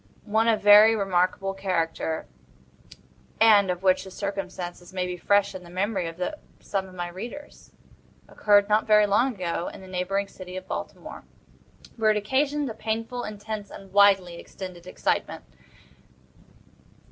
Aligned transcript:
One 0.25 0.47
of 0.47 0.63
very 0.63 0.95
remarkable 0.95 1.53
character, 1.53 2.25
and 3.39 3.69
of 3.69 3.83
which 3.83 4.03
the 4.03 4.09
circumstances 4.09 4.91
may 4.91 5.05
be 5.05 5.15
fresh 5.15 5.53
in 5.53 5.63
the 5.63 5.69
memory 5.69 6.07
of 6.07 6.19
some 6.59 6.87
of 6.87 6.95
my 6.95 7.07
readers, 7.07 7.71
occurred, 8.27 8.67
not 8.67 8.87
very 8.87 9.05
long 9.05 9.35
ago, 9.35 9.67
in 9.67 9.79
the 9.81 9.87
neighboring 9.87 10.27
city 10.27 10.57
of 10.57 10.67
Baltimore, 10.67 11.23
where 11.97 12.09
it 12.09 12.17
occasioned 12.17 12.67
a 12.67 12.73
painful, 12.73 13.23
intense, 13.23 13.69
and 13.69 13.93
widely 13.93 14.39
extended 14.39 14.87
excitement. 14.87 15.43